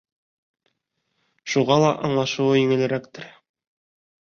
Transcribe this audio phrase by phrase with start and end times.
[1.53, 3.31] Шуға ла аңлашыуы еңелерәктер...